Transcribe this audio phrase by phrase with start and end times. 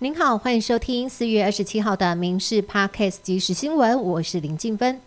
[0.00, 5.00] 您好，欢迎收听四月二十七号的《民事 Podcast 即时新闻》，我是林静芬。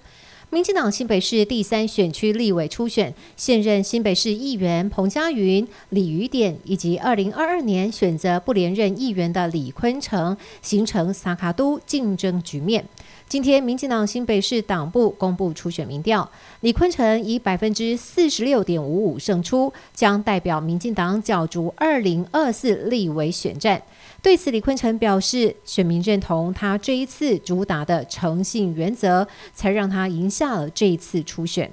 [0.49, 12.83] 民进党新北市第三选区立委初选，现任新北市议员彭佳云、李余典以及二零二二年选择不连任议员的李坤城，形成萨卡都竞争局面。
[13.29, 23.81] 今天，民进党新北市党部公布初选民调，李坤城以百分之四十六点五五胜出，将代表民进党角逐二零二四立委选战。
[24.21, 31.71] 对此，李坤城表示，选民认同他这一次主打的诚信原则，才让他赢下了这一次初选。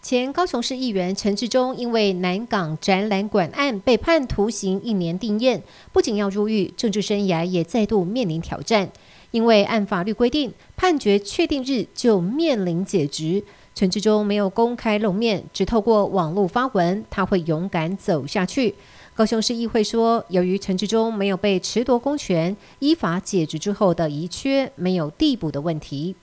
[0.00, 5.62] 前高雄市议员陈志忠因为南港展览馆案被判徒刑一年定验，
[5.92, 8.90] 不仅要入狱，政治生涯也再度面临挑战。
[9.32, 13.44] 因为按法律规定，判决确定日就面临解职。
[13.74, 18.74] 陈志忠没有公开露面，只透过网络发文，他会勇敢走下去。
[19.14, 26.16] 高雄市议会说，由于陈志忠没有被褫夺公权，依法解职之后的遗缺没有递补的问题。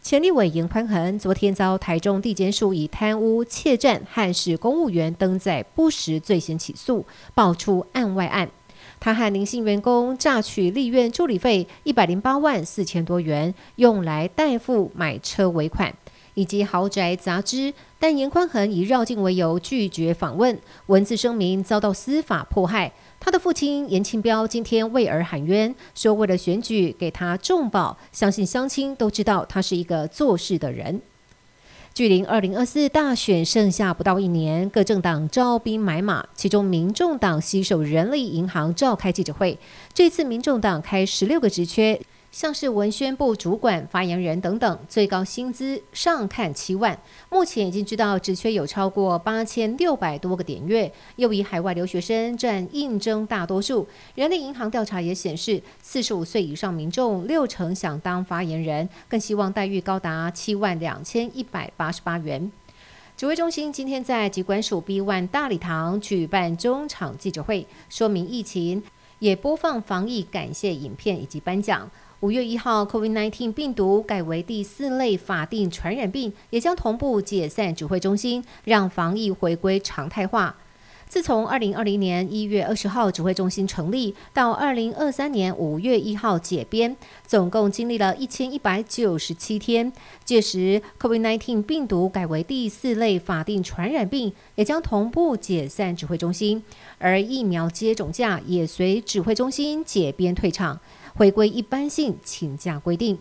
[0.00, 8.48] 前立委严宽恒昨天遭台中地检署以贪污、窃占、害使公务员登载不实罪嫌起诉，爆出案外案。
[9.00, 15.94] 他和林姓员工诈取立院助理费一百零八万四千多元，用来代付买车尾款
[16.38, 22.92] 以及豪宅杂志，但严宽恒以绕境为由拒绝访问，文字声明遭到司法迫害。
[23.18, 31.02] 他的父亲严庆彪今天为儿喊冤，说为了选举给他重保，相信乡亲都知道他是一个做事的人。
[31.92, 39.58] 距离二零二四大选剩下不到一年，各政党招兵买马，其中民众党携手人力银行召开记者会，
[39.92, 42.00] 这次民众党开十六个职缺。
[42.30, 46.98] 像是文宣部主管、发言人等等，最高薪资上看七万。
[47.30, 53.88] 目前已经知道职缺有超过八千六百多个点阅，又以海外留学生占应征大多数。
[54.14, 62.52] 人力银行调查也显示，四十五岁以上民众六成想当发言人，更希望待遇高达七万两千一百八十八元。
[63.16, 68.82] 指挥中心今天在疾管署 B One 大礼堂举办中场记者会，说明疫情，
[69.18, 71.90] 也播放防疫感谢影片以及颁奖。
[72.20, 80.56] 五月一号，COVID-19 病毒改为第四类法定传染病，也将同步解散指挥中心，让防疫回归常态化。
[81.08, 89.92] 自从二零二零年一月二十号指挥中心成立，到二零二三年五月一号解编，总共经历了一千一百九十七天。
[90.24, 96.64] 届时，COVID-19 病毒改为第四类法定传染病，也将同步解散指挥中心，
[96.98, 100.80] 而疫苗接种假也随指挥中心解编退场。
[101.18, 103.18] 回归一般性请假规定。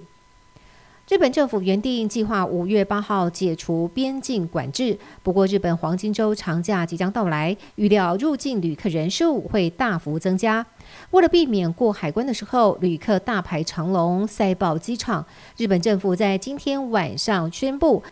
[1.09, 10.63] 日本政府原定计划五月八号解除边境管制，不过日本黄金周长假即将到来，预料入境旅客人数会大幅增加。
[11.09, 15.25] 为了避免过海关的时候旅客大排长龙塞爆机场，
[15.57, 18.03] 日本政府在今天晚上宣布。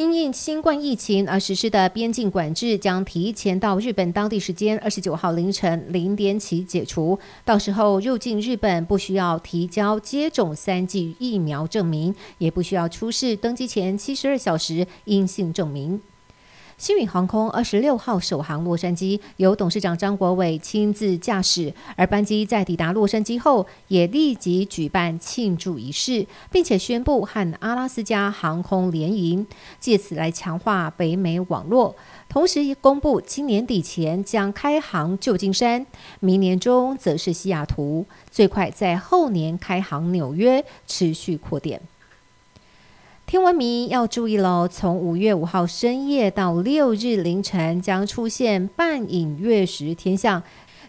[0.00, 16.00] 因应新冠疫情而实施的边境管制将提前到日本当地时间二十九号凌晨零点起解除，到时候入境日本不需要提交接种三剂疫苗证明，也不需要出示登机前七十二小时阴性证明。
[16.80, 21.74] 新宇航空二十六号首航洛杉矶，由董事长张国伟亲自驾驶。
[21.94, 29.46] 而班机在抵达洛杉矶后，也立即举办庆祝仪式，并且宣布和阿拉斯加航空联营，
[29.78, 31.94] 借此来强化北美网络。
[32.30, 35.84] 同时公布今年底前将开航旧金山，
[36.20, 41.82] 明年中则是西雅图，最快在后年开航纽约，持续扩点。
[43.30, 44.66] 天文迷要注意喽！
[44.66, 50.42] 从五月五号深夜到六日凌晨，将出现半影月食天象，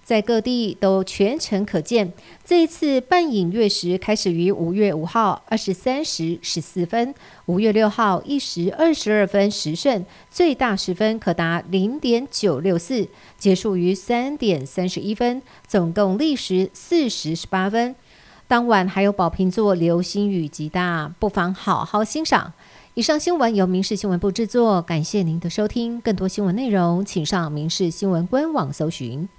[0.03, 2.12] 在各地都全程可见。
[2.44, 7.13] 这一次半影月食开始于五月五号二十三时十四分，
[7.46, 13.07] 五月六号一时二十二分时胜，最大时分可达零点九六四，
[13.38, 17.95] 结束于三点三十一分，总共历时四时十八分。
[18.51, 22.51] 当晚还有宝瓶座流星雨极大，不妨好好欣赏。
[22.95, 26.01] 以上新闻由民事新闻部制作，感谢您的收听。
[26.01, 29.30] 更多新闻内容，请上民事新闻官网搜寻。